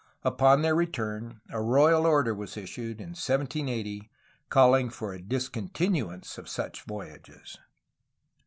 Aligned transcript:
Upon 0.23 0.63
their 0.63 0.73
return 0.73 1.41
a 1.51 1.61
royal 1.61 2.07
order 2.07 2.33
was 2.33 2.57
issued, 2.57 2.99
in 2.99 3.09
1780, 3.09 4.09
calling 4.49 4.89
for 4.89 5.13
a 5.13 5.21
discontinuance 5.21 6.39
of 6.39 6.49
such 6.49 6.81
voyages. 6.85 7.59